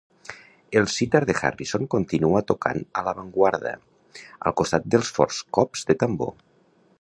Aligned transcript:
El 0.79 0.87
sitar 0.93 1.19
de 1.31 1.35
Harrison 1.49 1.85
continua 1.95 2.41
tocant 2.51 2.81
a 3.01 3.03
l'avantguarda, 3.09 3.75
al 4.49 4.57
costat 4.63 4.89
dels 4.97 5.13
forts 5.19 5.43
cops 5.59 5.87
de 5.93 5.99
tambor. 6.07 6.35